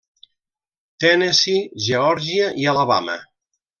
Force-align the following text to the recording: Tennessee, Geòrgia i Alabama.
Tennessee, 1.03 1.69
Geòrgia 1.89 2.49
i 2.63 2.67
Alabama. 2.73 3.19